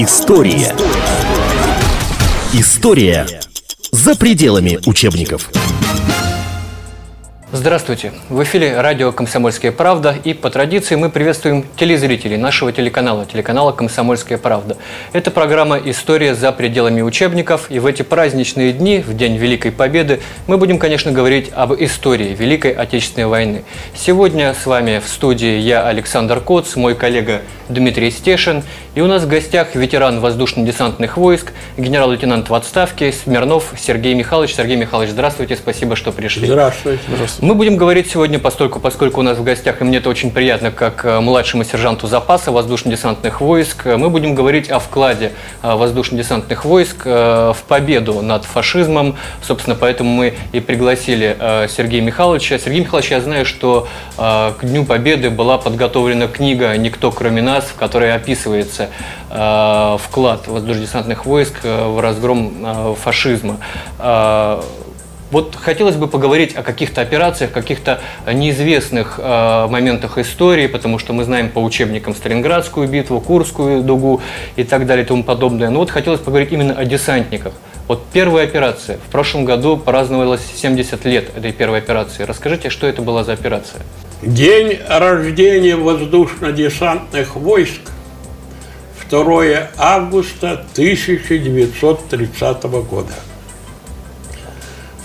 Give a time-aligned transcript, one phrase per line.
[0.00, 0.76] История.
[2.52, 3.26] История
[3.90, 5.50] за пределами учебников.
[7.50, 8.12] Здравствуйте!
[8.28, 14.36] В эфире радио «Комсомольская правда» и по традиции мы приветствуем телезрителей нашего телеканала, телеканала «Комсомольская
[14.36, 14.76] правда».
[15.14, 20.20] Это программа «История за пределами учебников» и в эти праздничные дни, в День Великой Победы,
[20.46, 23.64] мы будем, конечно, говорить об истории Великой Отечественной войны.
[23.96, 27.40] Сегодня с вами в студии я, Александр Коц, мой коллега
[27.70, 28.62] Дмитрий Стешин,
[28.98, 34.56] и у нас в гостях ветеран воздушно-десантных войск, генерал-лейтенант в отставке Смирнов Сергей Михайлович.
[34.56, 36.48] Сергей Михайлович, здравствуйте, спасибо, что пришли.
[36.48, 37.02] Здравствуйте.
[37.06, 37.46] Здравствуйте.
[37.46, 40.72] Мы будем говорить сегодня, постольку, поскольку у нас в гостях, и мне это очень приятно,
[40.72, 45.30] как э, младшему сержанту запаса воздушно-десантных войск, э, мы будем говорить о вкладе
[45.62, 49.14] э, воздушно-десантных войск в победу над фашизмом.
[49.42, 51.36] Собственно, поэтому мы и пригласили
[51.68, 52.58] Сергея Михайловича.
[52.58, 53.86] Сергей Михайлович, я знаю, что
[54.16, 58.87] к Дню Победы была подготовлена книга «Никто, кроме нас», в которой описывается
[59.28, 63.58] вклад воздушно-десантных войск в разгром фашизма.
[65.30, 71.24] Вот хотелось бы поговорить о каких-то операциях, каких-то неизвестных э, моментах истории, потому что мы
[71.24, 74.22] знаем по учебникам Сталинградскую битву, Курскую дугу
[74.56, 75.68] и так далее и тому подобное.
[75.68, 77.52] Но вот хотелось поговорить именно о десантниках.
[77.88, 78.96] Вот первая операция.
[78.96, 82.22] В прошлом году праздновалось 70 лет этой первой операции.
[82.22, 83.82] Расскажите, что это была за операция?
[84.22, 87.80] День рождения воздушно-десантных войск
[89.10, 93.14] 2 августа 1930 года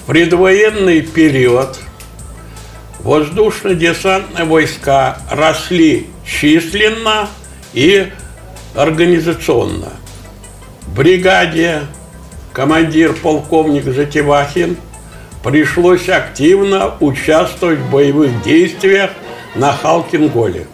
[0.08, 1.80] предвоенный период
[3.00, 7.30] воздушно-десантные войска росли численно
[7.74, 8.12] и
[8.76, 9.90] организационно.
[10.82, 11.82] В бригаде
[12.52, 14.78] командир полковник Затевахин
[15.44, 19.12] пришлось активно участвовать в боевых действиях
[19.56, 20.68] на Халкинголе.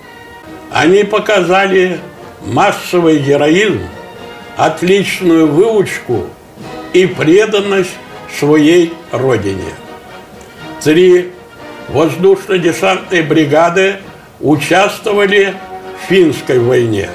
[0.71, 1.99] Они показали
[2.41, 3.81] массовый героизм,
[4.57, 6.27] отличную выучку
[6.93, 7.95] и преданность
[8.37, 9.73] своей родине.
[10.81, 11.31] Три
[11.89, 13.97] воздушно-десантные бригады
[14.39, 15.55] участвовали
[15.97, 17.09] в финской войне.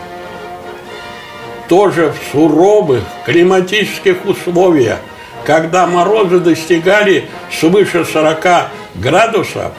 [1.68, 4.98] Тоже в суровых климатических условиях,
[5.46, 9.72] когда морозы достигали свыше 40 градусов,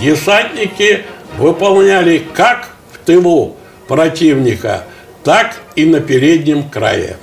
[0.00, 1.04] десантники
[1.36, 3.57] выполняли как в тылу
[3.88, 4.84] противника,
[5.24, 7.16] так и на переднем крае.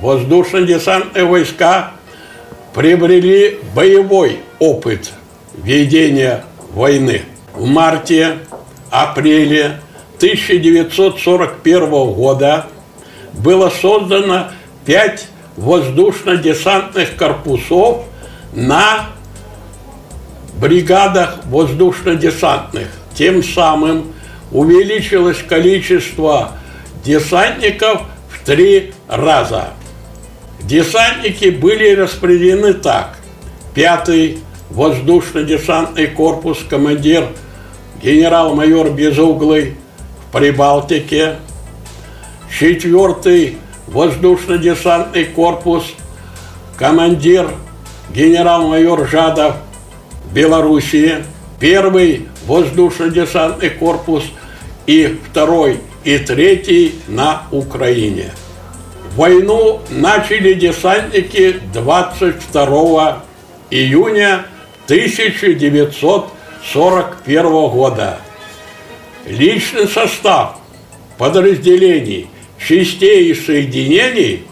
[0.00, 1.92] Воздушно-десантные войска
[2.74, 5.10] приобрели боевой опыт
[5.54, 6.44] ведения
[6.74, 7.22] войны.
[7.54, 9.80] В марте-апреле
[10.18, 12.66] 1941 года
[13.32, 14.50] было создано
[14.84, 18.04] пять воздушно-десантных корпусов
[18.52, 19.06] на
[20.60, 22.88] бригадах воздушно-десантных.
[23.14, 24.12] Тем самым
[24.50, 26.52] увеличилось количество
[27.04, 29.70] десантников в три раза.
[30.60, 33.16] Десантники были распределены так.
[33.74, 34.38] Пятый
[34.70, 37.28] воздушно-десантный корпус, командир
[38.02, 39.76] генерал-майор Безуглый
[40.28, 41.36] в Прибалтике.
[42.50, 45.84] Четвертый воздушно-десантный корпус,
[46.76, 47.50] командир
[48.10, 49.56] генерал-майор Жадов
[50.24, 51.24] в Белоруссии.
[51.58, 54.24] Первый воздушно-десантный корпус
[54.86, 58.30] и второй и третий на Украине.
[59.16, 63.22] Войну начали десантники 22
[63.70, 64.44] июня
[64.84, 68.18] 1941 года.
[69.26, 70.58] Личный состав
[71.16, 72.28] подразделений,
[72.58, 74.44] частей и соединений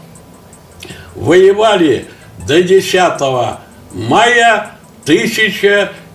[1.14, 2.06] воевали
[2.48, 3.20] до 10
[3.92, 4.70] мая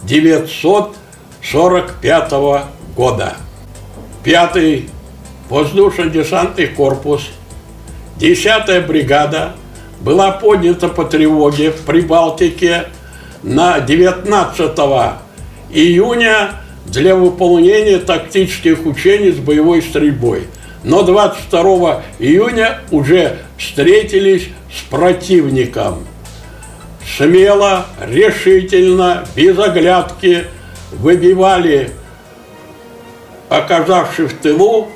[0.04, 2.32] 1945
[2.96, 3.36] года.
[4.24, 4.90] Пятый
[5.50, 7.28] воздушно-десантный корпус–
[8.20, 9.54] Десятая бригада
[10.02, 12.88] была поднята по тревоге в Прибалтике
[13.44, 14.78] на 19
[15.72, 16.52] июня
[16.86, 20.48] для выполнения тактических учений с боевой стрельбой.
[20.84, 26.06] Но 22 июня уже встретились с противником.
[27.17, 30.45] Смело, решительно, без оглядки
[30.91, 31.91] выбивали
[33.50, 34.88] оказавшись в тылу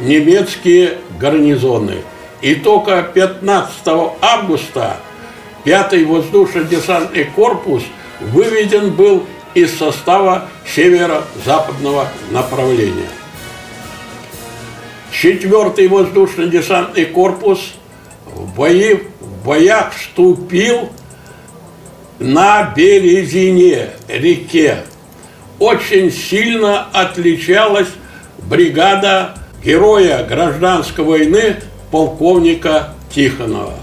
[0.00, 1.96] немецкие гарнизоны.
[2.40, 3.72] И только 15
[4.22, 4.96] августа
[5.64, 7.82] 5-й воздушно-десантный корпус
[8.20, 13.08] выведен был из состава северо-западного направления.
[15.12, 17.74] Четвертый воздушно-десантный корпус
[18.24, 20.88] в, бои, в боях вступил
[22.20, 24.84] на Березине, реке.
[25.58, 27.88] Очень сильно отличалась
[28.38, 31.56] бригада героя гражданской войны
[31.90, 33.74] полковника Тихонова.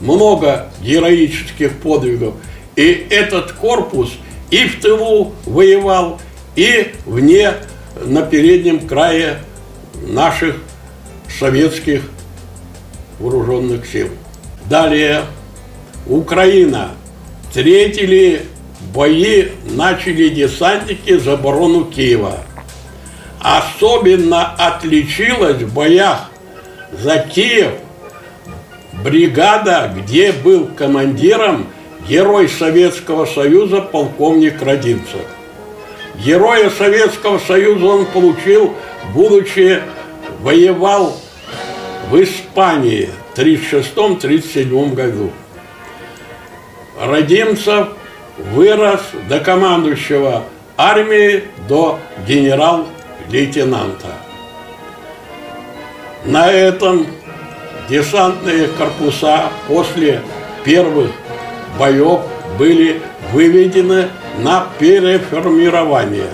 [0.00, 2.34] Много героических подвигов.
[2.76, 4.10] И этот корпус
[4.50, 6.20] и в тылу воевал,
[6.56, 7.54] и вне,
[8.04, 9.38] на переднем крае
[10.06, 10.56] наших
[11.38, 12.02] советских
[13.18, 14.08] вооруженных сил.
[14.68, 15.22] Далее
[16.06, 16.92] Украина.
[17.48, 18.42] Встретили
[18.92, 22.38] бои, начали десантники за оборону Киева.
[23.40, 26.30] Особенно отличилась в боях
[26.92, 27.72] за Киев
[29.02, 31.68] бригада, где был командиром
[32.08, 35.20] герой Советского Союза полковник Родинцев.
[36.24, 38.74] Героя Советского Союза он получил,
[39.14, 39.80] будучи
[40.40, 41.16] воевал
[42.10, 45.30] в Испании в 1936-1937 году.
[47.00, 47.88] Родимцев
[48.52, 50.44] вырос до командующего
[50.76, 54.08] армии до генерал-лейтенанта.
[56.24, 57.06] На этом
[57.88, 60.22] десантные корпуса после
[60.64, 61.10] первых
[61.78, 62.20] боев
[62.58, 63.00] были
[63.32, 64.08] выведены
[64.38, 66.30] на переформирование.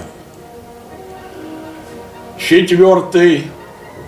[2.38, 3.48] Четвертый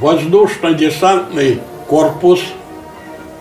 [0.01, 2.41] воздушно-десантный корпус,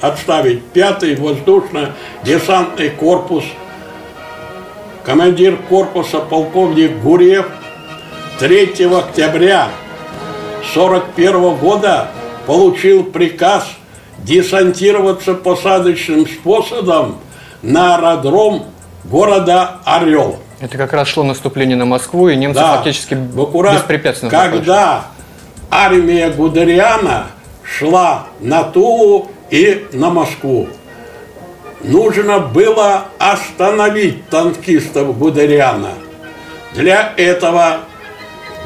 [0.08, 3.44] отставить пятый воздушно-десантный корпус,
[5.04, 7.48] командир корпуса полковник Гурьев
[8.40, 9.70] 3 октября
[10.74, 12.08] 1941 года
[12.46, 13.68] получил приказ
[14.20, 17.18] десантироваться посадочным способом
[17.62, 18.66] на аэродром
[19.04, 20.40] города Орел.
[20.60, 25.06] Это как раз шло наступление на Москву, и немцы Да, фактически аккурат, беспрепятственно когда
[25.70, 27.28] армия Гудериана
[27.64, 30.68] шла на Тулу и на Москву.
[31.82, 35.94] Нужно было остановить танкистов Гудериана.
[36.74, 37.80] Для этого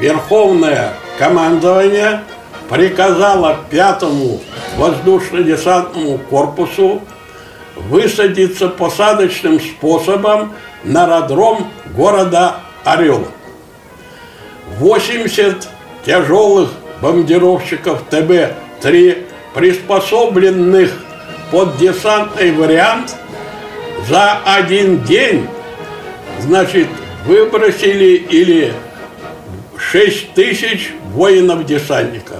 [0.00, 2.22] Верховное командование
[2.68, 4.40] приказало пятому
[4.78, 7.02] воздушно-десантному корпусу
[7.76, 13.28] высадиться посадочным способом на аэродром города Орел.
[14.78, 15.68] 80
[16.04, 16.70] тяжелых
[17.00, 20.92] бомбардировщиков ТБ-3, приспособленных
[21.50, 23.16] под десантный вариант,
[24.08, 25.46] за один день,
[26.40, 26.88] значит,
[27.26, 28.72] выбросили или
[29.76, 32.38] 6 тысяч воинов-десантников.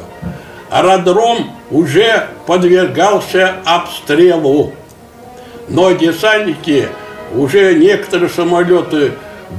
[0.71, 4.73] Аэродром уже подвергался обстрелу.
[5.69, 6.89] Но десантники,
[7.35, 9.13] уже некоторые самолеты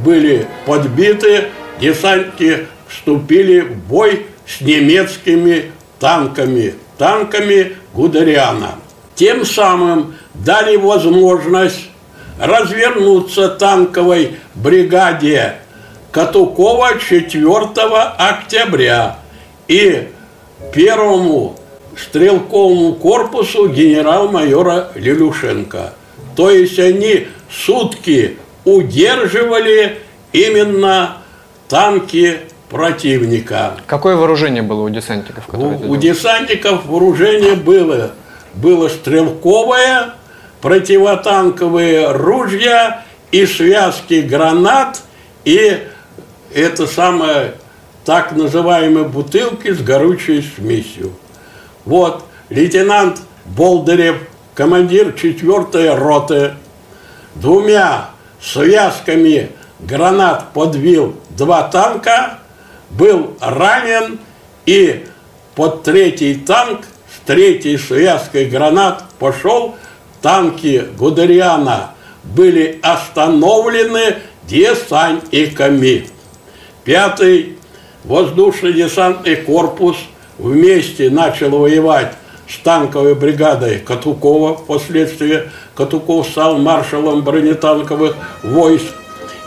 [0.03, 1.49] были подбиты,
[1.79, 8.75] десантники вступили в бой с немецкими танками, танками Гудериана.
[9.15, 11.89] Тем самым дали возможность
[12.39, 15.55] развернуться танковой бригаде
[16.11, 17.47] Катукова 4
[18.19, 19.17] октября
[19.67, 20.09] и
[20.75, 21.55] первому
[21.97, 25.95] стрелковому корпусу генерал-майора Лилюшенко.
[26.35, 29.97] То есть они сутки удерживали
[30.33, 31.17] именно
[31.67, 33.73] танки противника.
[33.85, 35.43] Какое вооружение было у десантников?
[35.51, 38.11] У, у десантников вооружение было,
[38.53, 40.13] было стрелковое,
[40.61, 45.01] противотанковые ружья и связки гранат,
[45.43, 45.79] и
[46.55, 47.55] это самое
[48.05, 51.11] так называемые бутылки с горючей смесью.
[51.83, 54.15] Вот, лейтенант Болдырев,
[54.55, 56.53] командир 4-й роты,
[57.35, 58.11] двумя
[58.41, 59.51] связками
[59.81, 62.40] гранат подвил два танка,
[62.97, 64.19] был ранен
[64.65, 65.05] и
[65.55, 66.81] под третий танк
[67.13, 69.75] с третьей связкой гранат пошел.
[70.21, 71.91] Танки Гудериана
[72.23, 76.07] были остановлены десантниками.
[76.83, 77.57] Пятый
[78.03, 79.97] воздушно-десантный корпус
[80.37, 82.13] вместе начал воевать
[82.47, 84.57] с танковой бригадой Катукова.
[84.57, 88.93] Впоследствии Катуков стал маршалом бронетанковых войск.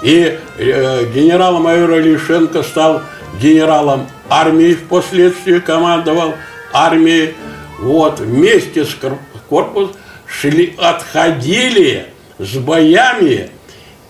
[0.02, 3.02] И э, генерал-майор Лишенко стал
[3.40, 6.34] генералом армии, впоследствии командовал
[6.72, 7.34] армией.
[7.80, 9.90] Вот, вместе с кор- корпус
[10.26, 12.06] шли, отходили
[12.38, 13.50] с боями,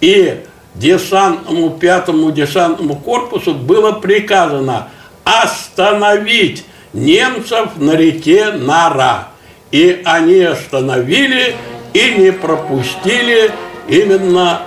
[0.00, 0.40] и
[0.74, 4.88] десантному, пятому десантному корпусу было приказано
[5.24, 9.28] остановить немцев на реке Нара.
[9.70, 11.56] И они остановили
[11.92, 13.50] и не пропустили
[13.88, 14.62] именно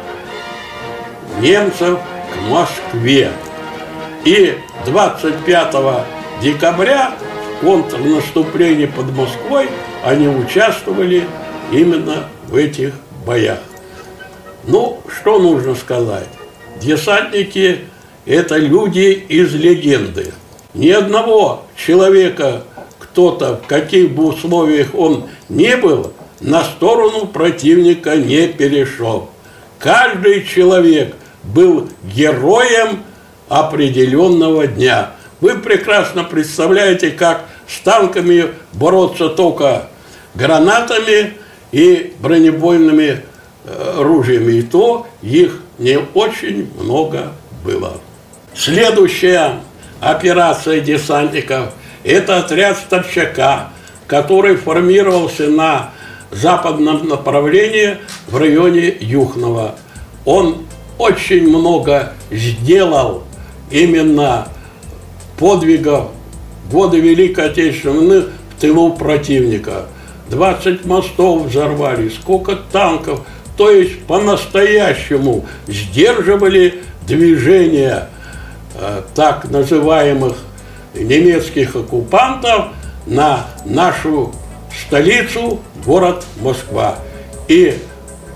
[1.40, 3.32] немцев к Москве.
[4.28, 4.56] И
[4.86, 5.74] 25
[6.42, 7.14] декабря
[7.62, 9.70] в контрнаступлении под Москвой
[10.04, 11.24] они участвовали
[11.72, 12.92] именно в этих
[13.26, 13.60] боях.
[14.66, 16.28] Ну, что нужно сказать?
[16.82, 17.86] Десантники–
[18.26, 20.34] это люди из легенды.
[20.74, 22.64] ни одного человека,
[23.00, 29.30] кто-то, в каких бы условиях он не был, на сторону противника не перешел.
[29.80, 31.16] Каждый человек
[31.46, 33.04] был героем
[33.50, 35.12] определенного дня.
[35.40, 39.88] Вы прекрасно представляете, как с танками бороться только
[40.36, 41.34] гранатами
[41.72, 43.22] и бронебойными
[43.66, 44.54] э, ружьями.
[44.54, 48.00] И то их не очень много было.
[48.56, 49.60] Следующая
[50.00, 51.74] операция десантников–
[52.04, 53.70] это отряд Старчака,
[54.08, 55.92] который формировался на
[56.32, 59.76] западном направлении в районе Юхнова.
[60.26, 60.66] Он
[60.98, 63.24] очень много сделал
[63.72, 64.48] именно
[65.38, 66.10] подвигов
[66.72, 69.86] годы Великой Отечественной в тылу противника.
[70.30, 73.22] 20 мостов взорвали, сколько танков.
[73.56, 78.10] То есть по-настоящему сдерживали движение
[78.76, 80.36] э, так называемых
[80.94, 82.68] немецких оккупантов
[83.06, 84.34] на нашу
[84.86, 87.00] столицу, город Москва.
[87.48, 87.78] И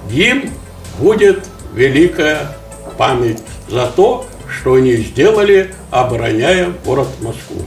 [0.09, 0.49] им
[0.97, 2.55] будет великая
[2.97, 7.61] память за то, что они сделали, обороняя город Москву.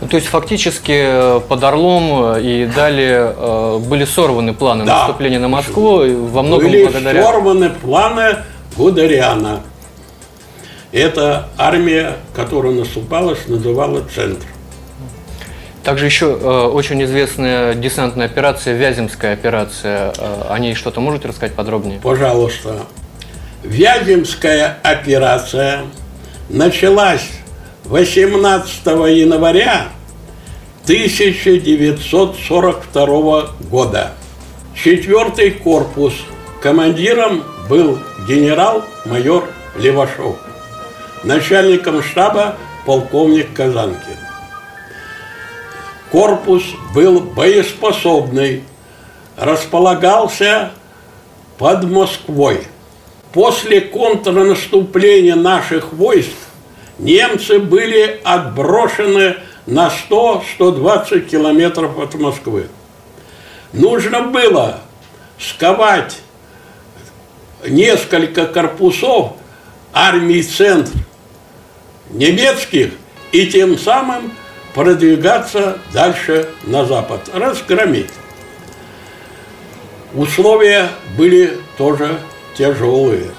[0.00, 4.98] Ну, то есть фактически э, под Орлом э, и далее э, были сорваны планы да.
[4.98, 7.24] наступления на Москву во многом были благодаря...
[7.24, 8.36] сорваны планы
[8.76, 9.62] Гудериана.
[10.92, 14.46] Эта армия, которая наступала, называла «Центр».
[15.88, 20.12] Также еще э, очень известная десантная операция, Вяземская операция.
[20.18, 21.98] Э, о ней что-то можете рассказать подробнее?
[22.02, 22.80] Пожалуйста.
[23.64, 25.86] Вяземская операция
[26.48, 27.28] началась
[27.86, 29.88] 18 января
[30.84, 34.12] 1942 года.
[34.76, 36.14] Четвертый корпус.
[36.62, 37.98] Командиром был
[38.28, 40.36] генерал-майор Левашов.
[41.24, 42.54] Начальником штаба
[42.86, 44.18] полковник Казанкин.
[46.12, 46.62] Корпус
[46.94, 48.62] был боеспособный,
[49.36, 50.70] располагался
[51.58, 52.62] под Москвой.
[53.32, 56.30] После контрнаступления наших войск
[56.98, 62.68] немцы были отброшены на 100-120 километров от Москвы.
[63.72, 64.80] Нужно было
[65.38, 66.18] сковать
[67.66, 69.34] несколько корпусов
[69.92, 70.92] армии «Центр»
[72.10, 72.92] немецких
[73.32, 74.32] и тем самым
[74.74, 78.10] продвигаться дальше на запад, разгромить.
[80.14, 82.18] Условия были тоже
[82.58, 83.30] тяжелые,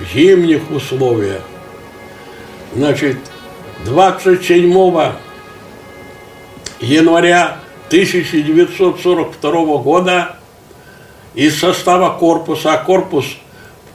[0.00, 1.42] в зимних условиях.
[2.74, 3.18] Значит,
[3.84, 4.72] 27
[6.80, 10.36] января 1942 года
[11.34, 13.26] из состава корпуса, а корпус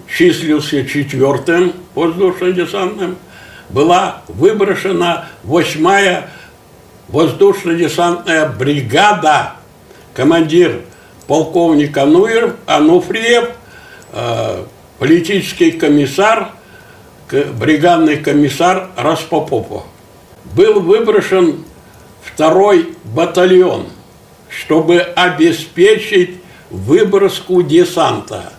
[0.07, 3.17] числился четвертым воздушно-десантным,
[3.69, 6.29] была выброшена восьмая
[7.07, 9.53] воздушно-десантная бригада,
[10.13, 10.81] командир
[11.27, 13.49] полковник Ануфриев,
[14.99, 16.49] политический комиссар,
[17.31, 19.83] бригадный комиссар Распопопов.
[20.55, 21.63] Был выброшен
[22.21, 23.87] второй батальон,
[24.49, 26.37] чтобы обеспечить
[26.69, 28.53] выброску десанта.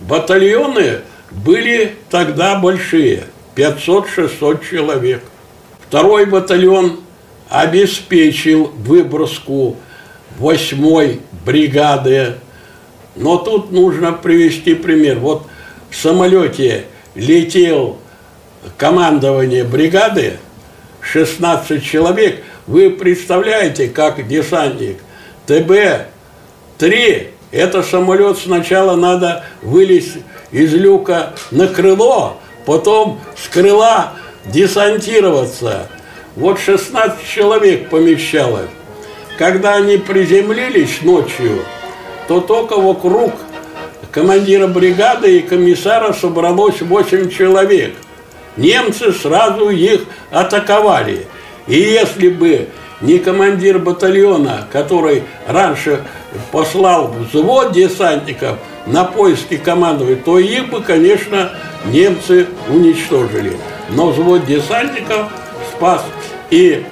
[0.00, 5.22] Батальоны были тогда большие, 500-600 человек.
[5.86, 7.00] Второй батальон
[7.48, 9.76] обеспечил выброску
[10.38, 12.36] 8 бригады.
[13.16, 15.18] Но тут нужно привести пример.
[15.18, 15.46] Вот
[15.90, 17.98] в самолете летел
[18.76, 20.38] командование бригады,
[21.00, 22.42] 16 человек.
[22.66, 24.98] Вы представляете, как десантник
[25.46, 30.18] ТБ-3, это самолет сначала надо вылезть
[30.52, 34.12] из люка на крыло, потом с крыла
[34.46, 35.88] десантироваться–
[36.36, 38.70] вот 16 человек помещалось.
[39.38, 41.64] Когда они приземлились ночью,
[42.30, 43.32] то только вокруг
[44.12, 47.96] командира бригады и комиссара собралось 8 человек.
[48.56, 51.26] Немцы сразу их атаковали.
[51.66, 52.68] И если бы
[53.00, 56.04] не командир батальона, который раньше
[56.52, 61.50] послал взвод десантников на поиски командовать, то их бы, конечно,
[61.86, 63.56] немцы уничтожили.
[63.88, 65.32] Но взвод десантников
[65.72, 66.04] спас.
[66.50, 66.84] И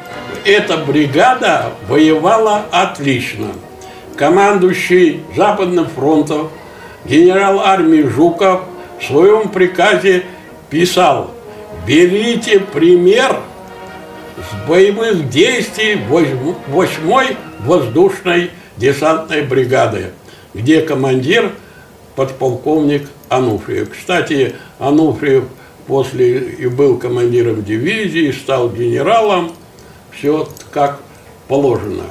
[0.44, 3.52] эта бригада воевала отлично.
[4.18, 6.50] Командующий Западным фронтом
[7.04, 8.62] генерал армии Жуков
[9.00, 10.24] в своем приказе
[10.70, 11.30] писал
[11.86, 13.38] «Берите пример
[14.36, 20.06] с боевых действий 8-й воздушной десантной бригады,
[20.52, 21.52] где командир
[22.16, 23.90] подполковник Ануфриев.
[23.96, 25.44] Кстати, Ануфриев
[25.86, 29.52] после и был командиром дивизии, стал генералом,
[30.10, 30.98] все как
[31.46, 32.04] положено.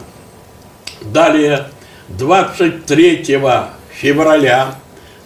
[1.02, 1.68] Далее,
[2.10, 3.40] 23
[3.92, 4.76] февраля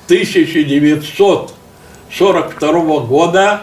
[0.06, 3.62] 1942 года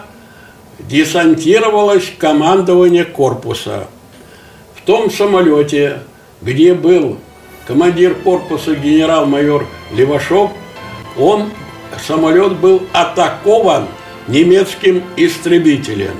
[0.79, 3.87] десантировалось командование корпуса.
[4.75, 5.99] В том самолете,
[6.41, 7.17] где был
[7.67, 10.51] командир корпуса генерал-майор Левашов,
[11.17, 11.51] он,
[12.07, 13.87] самолет был атакован
[14.29, 16.15] немецким истребителем.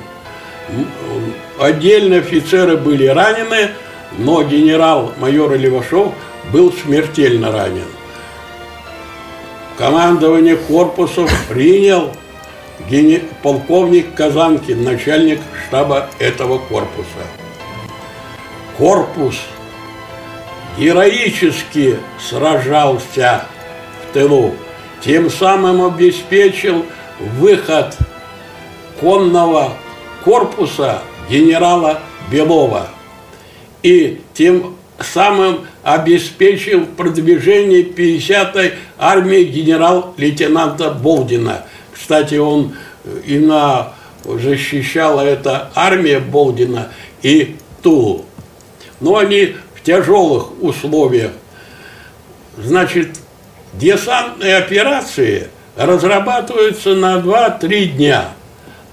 [1.57, 3.69] Отдельно офицеры были ранены,
[4.17, 6.13] но генерал-майор Левашов
[6.51, 7.87] был смертельно ранен.
[9.77, 12.11] Командование корпусов принял
[13.43, 17.07] полковник Казанкин, начальник штаба этого корпуса.
[18.77, 19.35] Корпус
[20.77, 23.45] героически сражался
[24.03, 24.55] в тылу,
[25.01, 26.85] тем самым обеспечил
[27.19, 27.97] выход
[28.99, 29.73] конного
[30.23, 31.99] корпуса генерала
[32.31, 32.87] Белова
[33.83, 41.65] и тем самым обеспечил продвижение 50-й армии генерал-лейтенанта Болдина.
[41.91, 42.75] Кстати, он
[43.25, 43.93] и на
[44.23, 46.89] защищала эта армия Болдина
[47.23, 48.25] и Тулу.
[48.99, 51.31] Но они в тяжелых условиях.
[52.57, 53.17] Значит,
[53.73, 58.25] десантные операции разрабатываются на 2-3 дня.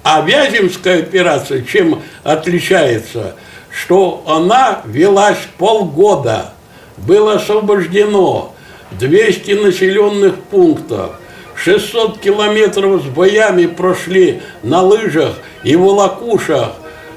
[0.02, 3.34] А Вяземская операция чем отличается?
[3.70, 6.52] Что она велась полгода.
[6.96, 8.54] Было освобождено
[8.92, 11.12] 200 населенных пунктов,
[11.56, 16.72] 600 километров с боями прошли на лыжах и волокушах.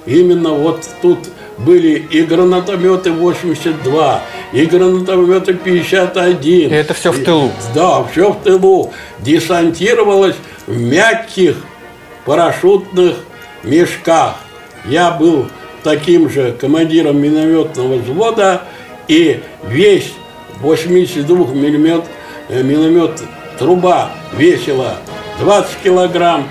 [0.06, 1.20] Именно вот тут
[1.58, 4.22] были и гранатометы 82,
[4.54, 6.70] и гранатометы 51.
[6.70, 7.48] И это все в тылу?
[7.48, 8.92] И, да, все в тылу.
[9.20, 10.36] Десантировалось
[10.68, 11.58] в мягких
[12.26, 13.18] парашютных
[13.64, 14.36] мешках.
[14.86, 15.48] Я был
[15.84, 18.64] таким же командиром минометного взвода,
[19.10, 20.14] и весь
[20.62, 22.08] 82 миллиметр
[22.48, 23.22] э, миномет
[23.58, 24.98] труба весила
[25.40, 26.48] 20 килограмм,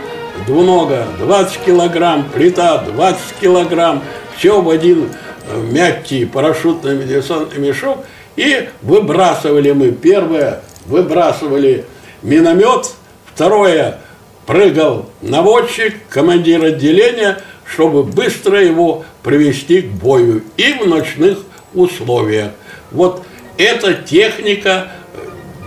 [0.47, 4.03] двунога 20 килограмм, плита 20 килограмм,
[4.37, 5.09] все в один
[5.49, 8.05] э, мягкий парашютный десантный мешок,
[8.37, 9.93] и выбрасывали мы.
[9.93, 11.85] Первое, выбрасывали
[12.23, 12.91] миномет,
[13.25, 14.01] второе,
[14.47, 21.39] прыгал наводчик, командир отделения, чтобы быстро его привести к бою и в ночных
[21.75, 22.53] условиях.
[22.91, 23.25] Вот
[23.57, 25.19] эта техника, э,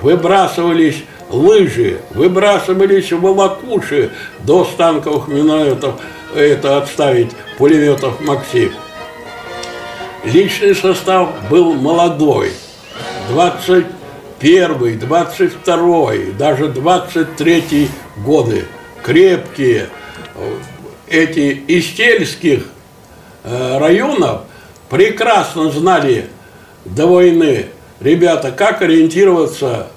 [0.01, 5.95] выбрасывались лыжи, выбрасывались волокуши до станковых минометов,
[6.35, 8.71] это отставить пулеметов «Максим».
[10.23, 12.51] Личный состав был молодой,
[13.29, 18.65] 21 22 даже 23 годы,
[19.03, 19.89] крепкие.
[21.07, 22.67] Эти из сельских
[23.43, 24.41] э, районов
[24.91, 26.27] прекрасно знали
[26.83, 27.67] до войны
[28.01, 29.87] ребята, как ориентироваться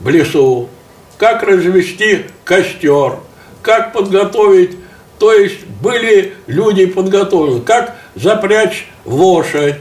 [0.00, 0.68] в лесу,
[1.16, 3.18] как развести костер,
[3.62, 4.76] как подготовить,
[5.20, 9.76] то есть были люди подготовлены, как запрячь лошадь.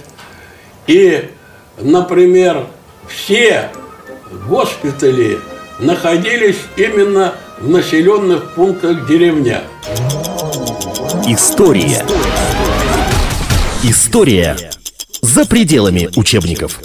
[0.85, 1.29] И,
[1.79, 2.67] например,
[3.07, 3.71] все
[4.47, 5.39] госпитали
[5.79, 9.63] находились именно в населенных пунктах деревня.
[11.25, 11.87] История.
[11.87, 12.82] История
[15.21, 16.79] за пределами учебников.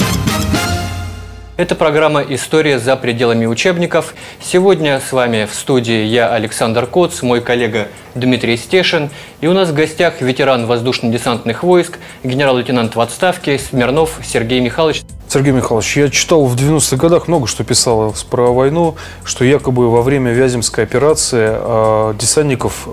[1.56, 4.14] Это программа «История за пределами учебников».
[4.42, 9.10] Сегодня с вами в студии я, Александр Коц, мой коллега Дмитрий Стешин.
[9.40, 15.02] И у нас в гостях ветеран воздушно-десантных войск, генерал-лейтенант в отставке Смирнов Сергей Михайлович.
[15.28, 20.02] Сергей Михайлович, я читал в 90-х годах много что писалось про войну, что якобы во
[20.02, 22.88] время Вяземской операции э, десантников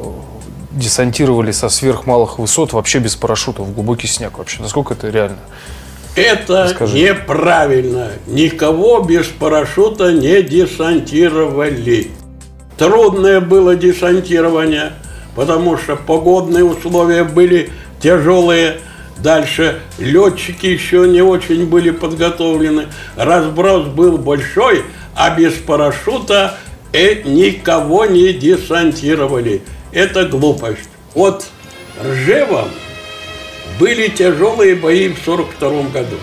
[0.75, 4.61] десантировали со сверхмалых высот вообще без парашютов в глубокий снег вообще.
[4.61, 5.39] Насколько это реально?
[6.15, 6.97] Это Расскажи.
[6.97, 8.11] неправильно.
[8.27, 12.11] Никого без парашюта не десантировали.
[12.77, 14.93] Трудное было десантирование,
[15.35, 17.69] потому что погодные условия были
[18.01, 18.77] тяжелые.
[19.17, 22.87] Дальше летчики еще не очень были подготовлены.
[23.15, 24.83] Разброс был большой,
[25.15, 26.57] а без парашюта
[26.91, 29.61] э, никого не десантировали.
[29.95, 30.89] Это глупость.
[31.13, 31.45] Вот
[32.03, 32.69] Ржевом
[33.79, 36.17] были тяжелые бои в 42 году.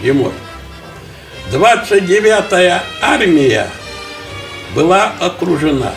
[0.00, 0.30] Ему.
[1.50, 3.66] 29-я армия
[4.76, 5.92] была окружена.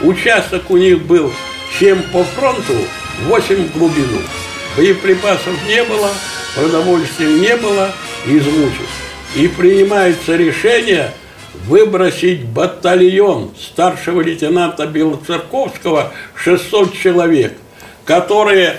[0.00, 1.32] Участок у них был
[1.78, 2.74] 7 по фронту,
[3.26, 4.18] 8 в глубину.
[4.76, 6.10] Боеприпасов не было,
[6.56, 7.92] продовольствия не было,
[8.26, 8.88] измучились.
[9.36, 11.12] И принимается решение
[11.66, 17.54] выбросить батальон старшего лейтенанта Белоцерковского 600 человек,
[18.04, 18.76] которые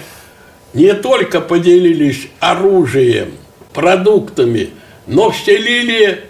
[0.74, 3.34] не только поделились оружием,
[3.74, 4.70] продуктами,
[5.06, 6.24] но вселили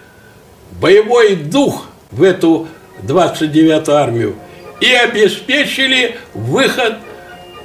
[0.80, 2.68] боевой дух в эту
[3.04, 4.36] 29-ю армию
[4.80, 6.96] и обеспечили выход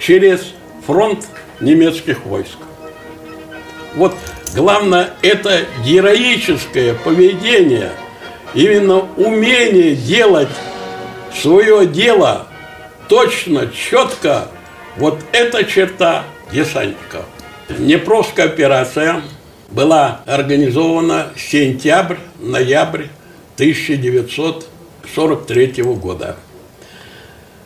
[0.01, 0.41] через
[0.87, 1.27] фронт
[1.61, 2.59] немецких войск.
[3.95, 4.15] Вот
[4.55, 7.93] главное это героическое поведение,
[8.55, 10.49] именно умение делать
[11.41, 12.49] свое дело
[13.09, 14.49] точно, четко,
[14.97, 17.25] вот эта черта десантников.
[17.69, 19.23] Днепровская операция
[19.71, 23.07] была организована сентябрь-ноябрь
[23.57, 26.37] 1943 года.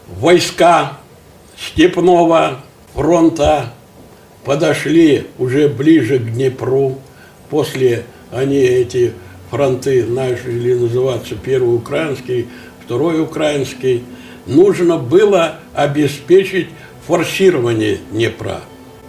[0.07, 0.99] Войска
[1.59, 2.61] Степного
[2.95, 3.73] фронта
[4.45, 7.01] подошли уже ближе к Днепру.
[7.51, 9.13] После они эти
[9.51, 12.49] фронты начали называться Первый Украинский,
[12.85, 14.05] Второй Украинский.
[14.47, 16.69] Нужно было обеспечить
[17.07, 18.61] форсирование Днепра.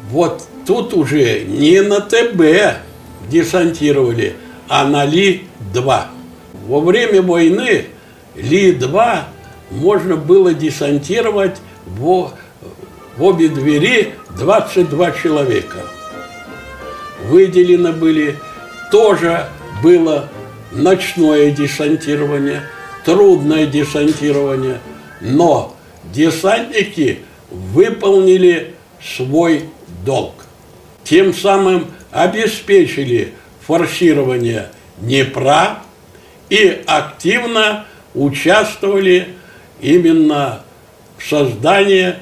[0.09, 2.79] Вот тут уже не на ТБ
[3.29, 4.35] десантировали,
[4.67, 6.01] а на Ли-2.
[6.67, 7.85] Во время войны
[8.35, 9.19] Ли-2
[9.71, 12.31] можно было десантировать в,
[13.17, 15.77] в обе двери 22 человека.
[17.25, 18.37] Выделено были,
[18.91, 19.47] тоже
[19.81, 20.29] было
[20.71, 22.63] ночное десантирование,
[23.05, 24.79] трудное десантирование,
[25.21, 25.75] но
[26.13, 29.69] десантники выполнили свой
[30.05, 30.33] долг.
[31.03, 33.33] Тем самым обеспечили
[33.65, 35.79] форсирование Днепра
[36.49, 37.85] и активно
[38.15, 39.29] участвовали
[39.79, 40.63] именно
[41.17, 42.15] в создании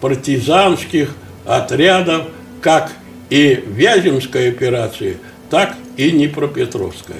[0.00, 1.14] партизанских
[1.44, 2.24] отрядов
[2.60, 2.92] как
[3.30, 5.18] и Вяземской операции,
[5.50, 7.16] так и Днепропетровской.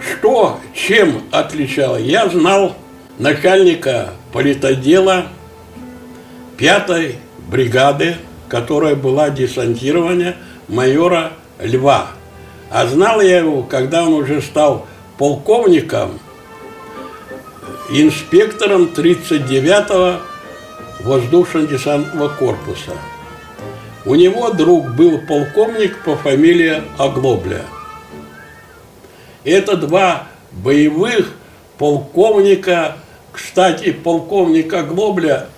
[0.00, 1.96] Что, чем отличало?
[1.96, 2.76] Я знал
[3.18, 5.26] начальника политодела
[6.58, 7.16] 5
[7.48, 8.16] бригады,
[8.48, 10.36] которая была десантирование
[10.68, 12.08] майора Льва.
[12.70, 14.86] А знал я его, когда он уже стал
[15.18, 16.18] полковником,
[17.90, 20.20] инспектором 39-го
[21.04, 22.92] воздушно-десантного корпуса.
[24.06, 27.62] У него друг был полковник по фамилии Оглобля.
[29.42, 31.32] Это два боевых
[31.76, 32.98] полковника,
[33.32, 35.48] кстати, полковник Оглобля,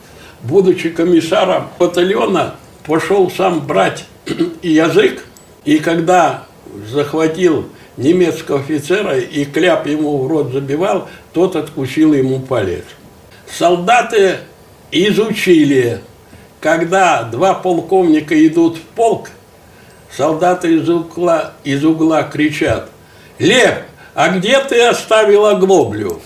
[0.43, 2.55] будучи комиссаром батальона,
[2.87, 4.07] пошел сам брать
[4.63, 5.25] язык,
[5.67, 6.45] и когда
[6.91, 12.85] захватил немецкого офицера и кляп ему в рот забивал, тот откусил ему палец.
[13.47, 14.39] Солдаты
[14.91, 16.01] изучили,
[16.61, 19.31] когда два полковника идут в полк,
[20.17, 22.89] солдаты из угла, из угла кричат,
[23.39, 23.75] «Лев,
[24.15, 26.21] а где ты оставил оглоблю?»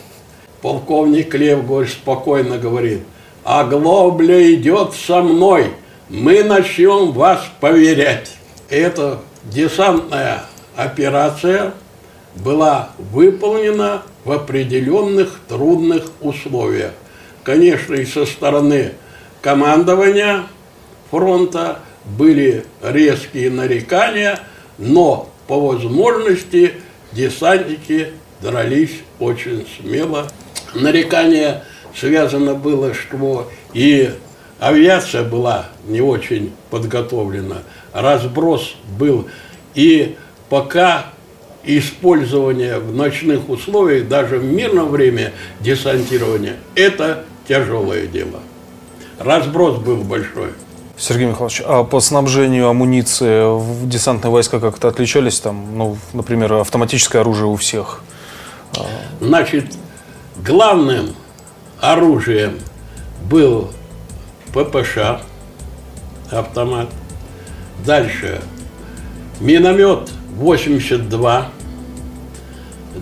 [0.63, 3.01] Полковник Лев Горь спокойно говорит,
[3.45, 5.73] «Оглобля идет со мной,
[6.09, 8.31] мы начнем вас поверять».
[8.71, 10.45] Это десантная
[10.77, 11.75] операция
[12.37, 16.93] была выполнена в определенных трудных условиях.
[17.43, 18.93] Конечно, и со стороны
[19.43, 20.45] командования
[21.11, 24.39] фронта были резкие нарекания,
[24.79, 26.75] но по возможности
[27.13, 28.09] десантники
[28.41, 30.29] дрались очень смело.
[30.75, 34.11] Нарекание связано было, что и
[34.59, 37.59] авиация была не очень подготовлена,
[37.93, 39.29] разброс был.
[39.75, 40.17] И
[40.49, 41.07] пока
[41.65, 48.41] использование в ночных условиях, даже в мирное время десантирования, это тяжелое дело.
[49.25, 50.51] Разброс был большой.
[50.97, 57.23] Сергей Михайлович, а по снабжению амуниции в десантные войска как-то отличались там, ну, например, автоматическое
[57.23, 58.03] оружие у всех?
[59.21, 59.67] Значит,
[60.37, 61.15] главным
[61.81, 62.59] оружием
[63.25, 63.71] был
[64.53, 64.99] ППШ,
[66.31, 66.89] автомат.
[67.85, 68.41] Дальше
[69.41, 71.49] миномет 82.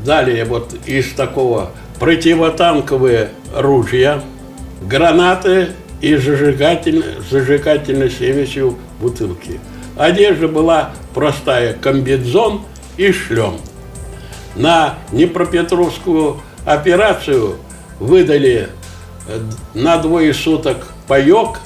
[0.05, 4.23] Далее вот из такого противотанковые ружья,
[4.81, 9.61] гранаты и зажигатель, зажигательной смесью бутылки.
[9.97, 12.63] Одежда была простая, комбинзон
[12.97, 13.59] и шлем.
[14.57, 17.57] На Днепропетровскую операцию
[17.99, 18.69] выдали
[19.29, 19.41] э,
[19.75, 21.61] на двое суток паек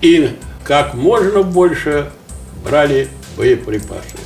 [0.00, 0.30] и
[0.64, 2.10] как можно больше
[2.64, 4.16] брали боеприпасы.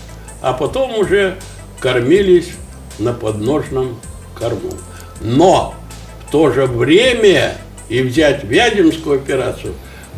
[0.40, 1.36] А потом уже
[1.80, 2.50] кормились
[2.98, 3.98] на подножном
[4.38, 4.72] корму.
[5.20, 5.74] Но
[6.26, 7.54] в то же время
[7.88, 9.74] и взять Вяземскую операцию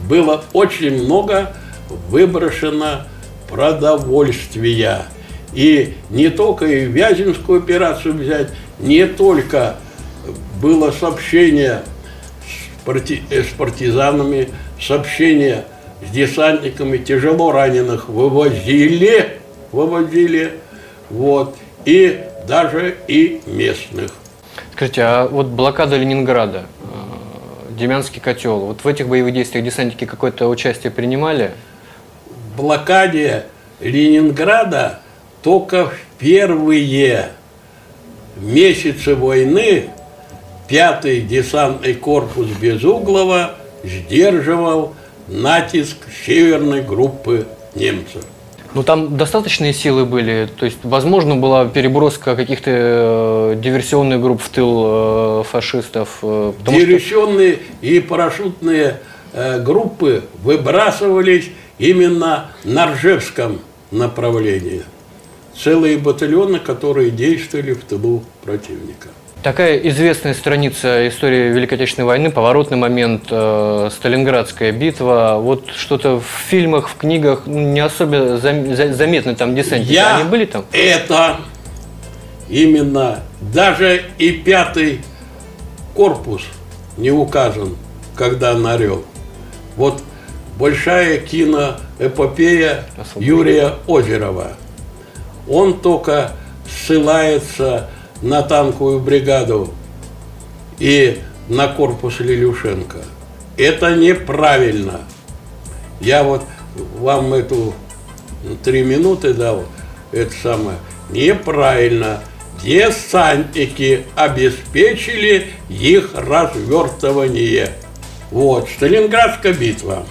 [0.08, 1.54] было очень много
[2.08, 3.06] выброшено
[3.48, 5.02] продовольствия.
[5.52, 9.76] И не только и Вяземскую операцию взять, не только
[10.60, 11.82] было сообщение
[12.86, 14.48] э, с партизанами,
[14.80, 15.64] сообщение
[16.06, 19.38] с десантниками, тяжело раненых вывозили,
[19.72, 20.52] вывозили,
[21.10, 24.12] вот, и даже и местных.
[24.72, 26.64] Скажите, а вот блокада Ленинграда,
[27.80, 31.52] Демянский котел, вот в этих боевых действиях десантники какое-то участие принимали?
[32.26, 33.46] В блокаде
[33.80, 35.00] Ленинграда
[35.42, 37.30] только в первые
[38.36, 39.88] месяцы войны
[40.68, 44.94] пятый десантный корпус Безуглова сдерживал
[45.26, 48.26] натиск северной группы немцев.
[48.72, 54.48] Ну там достаточные силы были, то есть возможно была переброска каких-то э, диверсионных групп в
[54.48, 56.18] тыл э, фашистов.
[56.22, 57.62] Э, Диверсионные что...
[57.86, 59.00] и парашютные
[59.32, 63.58] э, группы выбрасывались именно на Ржевском
[63.90, 64.82] направлении.
[65.56, 69.08] Целые батальоны, которые действовали в тылу противника.
[69.42, 75.38] Такая известная страница истории Великой Отечественной войны, поворотный момент, э, Сталинградская битва.
[75.40, 79.92] Вот что-то в фильмах, в книгах не особо зам, за, заметно там десантники.
[79.92, 80.66] Я Они были там?
[80.72, 81.38] Это
[82.50, 85.00] именно даже и пятый
[85.94, 86.42] корпус
[86.98, 87.76] не указан,
[88.16, 89.06] когда на Орел.
[89.76, 90.02] Вот
[90.58, 92.84] большая киноэпопея
[93.16, 94.48] Юрия Озерова.
[95.48, 96.32] Он только
[96.68, 97.88] ссылается
[98.22, 99.72] на танковую бригаду
[100.78, 102.98] и на корпус Лилюшенко.
[103.56, 105.00] Это неправильно.
[106.00, 106.42] Я вот
[106.98, 107.74] вам эту
[108.62, 109.64] три минуты дал,
[110.12, 110.78] это самое,
[111.10, 112.20] неправильно.
[112.62, 117.72] Десантники обеспечили их развертывание.
[118.30, 120.04] Вот, Сталинградская битва.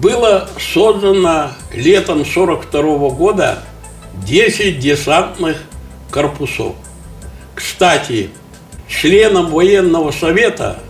[0.00, 3.60] Было создано летом 42 года
[4.26, 5.62] 10 десантных
[6.10, 6.74] корпусов.
[7.54, 8.30] Кстати,
[8.88, 10.80] членом военного совета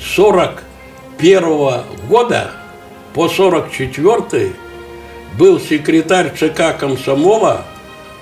[0.00, 2.50] 41 года
[3.14, 4.52] по 44
[5.38, 7.64] был секретарь ЦК комсомола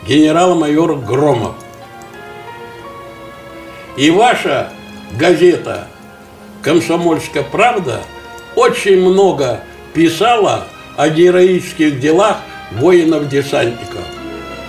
[0.07, 1.55] генерал-майор Громов.
[3.97, 4.71] И ваша
[5.19, 5.89] газета
[6.63, 8.03] «Комсомольская правда»
[8.55, 9.61] очень много
[9.95, 10.67] писала
[10.97, 12.39] о героических делах
[12.73, 14.03] воинов-десантников.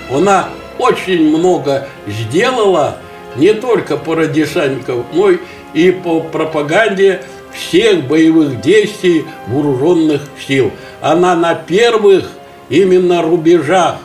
[0.09, 2.97] Она очень много сделала
[3.35, 5.31] не только по радишанников, но
[5.73, 7.21] и по пропаганде
[7.53, 10.71] всех боевых действий вооруженных сил.
[11.01, 12.29] Она на первых
[12.69, 13.97] именно рубежах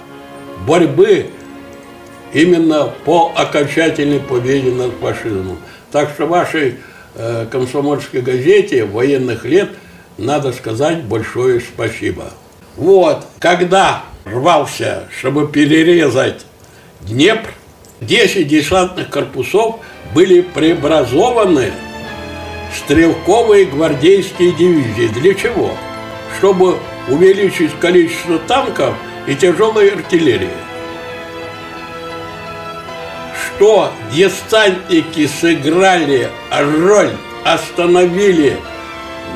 [0.67, 1.31] борьбы
[2.33, 5.59] именно по окончательной победе над фашизмом.
[5.91, 6.77] Так что вашей
[7.15, 9.71] э, комсомольской газете военных лет
[10.19, 12.31] надо сказать большое спасибо.
[12.77, 16.47] Вот, когда рвался, чтобы перерезать
[17.07, 17.53] Днепр,
[18.01, 19.81] 10 десантных корпусов
[20.15, 21.73] были преобразованы
[22.73, 25.09] в стрелковые гвардейские дивизии.
[25.09, 25.73] Для чего?
[26.39, 28.95] Чтобы увеличить количество танков
[29.27, 30.49] и тяжелой артиллерии.
[33.57, 37.11] Что десантники сыграли роль,
[37.45, 38.57] остановили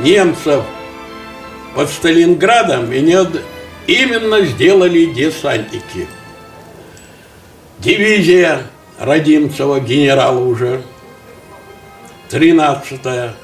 [0.03, 0.63] немцев
[1.75, 3.19] под Сталинградом, и не
[3.87, 6.07] именно сделали десантники.
[7.79, 8.63] Дивизия
[8.99, 10.83] Родимцева, генерала уже,
[12.31, 13.35] 13-я,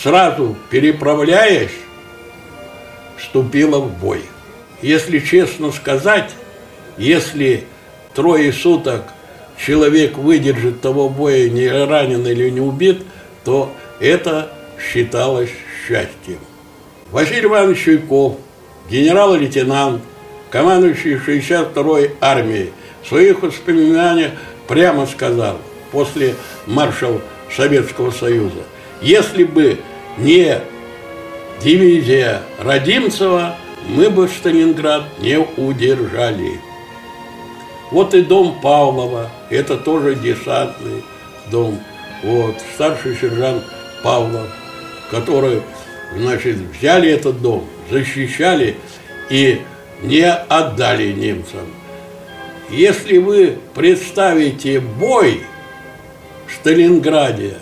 [0.00, 1.70] сразу переправляясь,
[3.18, 4.22] вступила в бой.
[4.80, 6.30] Если честно сказать,
[6.96, 7.64] если
[8.14, 9.04] трое суток
[9.58, 13.02] человек выдержит того боя, не ранен или не убит,
[13.44, 15.50] то это считалось
[15.86, 16.38] счастьем.
[17.10, 18.36] Василий Иванович Чуйков,
[18.90, 20.02] генерал-лейтенант,
[20.50, 22.72] командующий 62-й армией,
[23.08, 24.32] своих воспоминаниях
[24.66, 25.58] прямо сказал,
[25.90, 26.34] после
[26.66, 27.20] маршал
[27.54, 28.62] Советского Союза,
[29.00, 29.78] если бы
[30.18, 30.60] не
[31.62, 33.56] дивизия Родимцева,
[33.88, 36.60] мы бы Сталинград не удержали.
[37.90, 41.02] Вот и дом Павлова, это тоже десантный
[41.50, 41.78] дом.
[42.22, 43.64] Вот, старший сержант
[44.02, 44.48] Павлов,
[45.10, 45.62] который,
[46.16, 48.76] значит, взяли этот дом, защищали
[49.30, 49.62] и
[50.02, 51.66] не отдали немцам.
[52.70, 55.40] Если вы представите бой
[56.46, 57.54] в Сталинграде,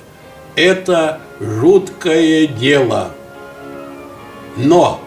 [0.57, 3.13] это жуткое дело.
[4.57, 5.01] Но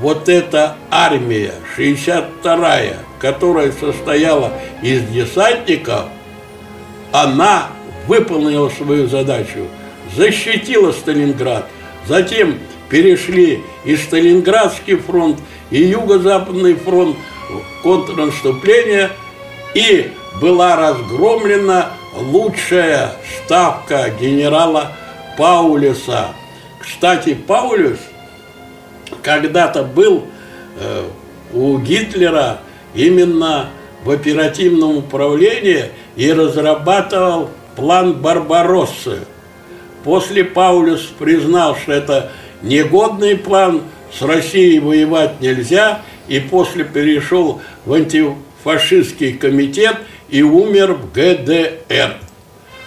[0.00, 6.04] вот эта армия, 62-я, которая состояла из десантников,
[7.10, 7.66] она
[8.06, 9.66] выполнила свою задачу,
[10.16, 11.66] защитила Сталинград.
[12.06, 17.16] Затем перешли и Сталинградский фронт, и Юго-Западный фронт
[17.82, 19.10] контрнаступление,
[19.74, 23.12] и была разгромлена лучшая
[23.44, 24.92] ставка генерала
[25.36, 26.28] Паулюса.
[26.80, 27.98] Кстати, Паулюс
[29.22, 30.24] когда-то был
[30.78, 31.04] э,
[31.52, 32.58] у Гитлера
[32.94, 33.70] именно
[34.04, 35.86] в оперативном управлении
[36.16, 39.20] и разрабатывал план Барбароссы.
[40.04, 42.32] После Паулюс признал, что это
[42.62, 43.82] негодный план,
[44.12, 49.96] с Россией воевать нельзя, и после перешел в антифашистский комитет
[50.30, 52.16] и умер в ГДР.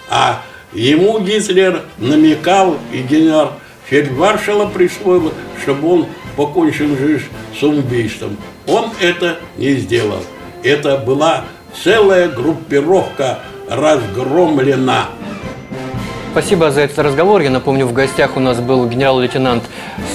[0.08, 3.52] А ему Гитлер намекал, и генерал
[3.86, 7.26] фельдмаршала присвоил, чтобы он покончил жизнь
[7.60, 8.38] самоубийством.
[8.66, 10.24] Он это не сделал.
[10.62, 11.44] Это была
[11.82, 15.10] целая группировка разгромлена.
[16.34, 17.42] Спасибо за этот разговор.
[17.42, 19.62] Я напомню, в гостях у нас был генерал-лейтенант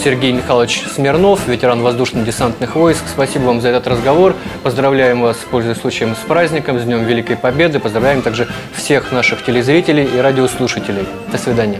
[0.03, 3.05] Сергей Михайлович Смирнов, ветеран воздушно-десантных войск.
[3.07, 4.35] Спасибо вам за этот разговор.
[4.61, 7.79] Поздравляем вас, пользуясь случаем, с праздником, с Днем Великой Победы.
[7.79, 11.07] Поздравляем также всех наших телезрителей и радиослушателей.
[11.31, 11.79] До свидания.